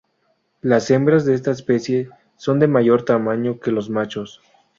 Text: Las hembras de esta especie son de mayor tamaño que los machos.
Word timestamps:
Las 0.61 0.89
hembras 0.89 1.25
de 1.25 1.35
esta 1.35 1.51
especie 1.51 2.09
son 2.35 2.57
de 2.59 2.67
mayor 2.67 3.05
tamaño 3.05 3.59
que 3.59 3.69
los 3.69 3.91
machos. 3.91 4.41